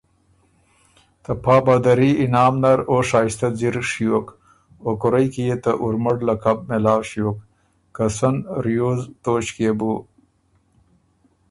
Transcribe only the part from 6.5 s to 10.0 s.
مېلاؤ ݭیوک، که سن ریوز توݭکيې بو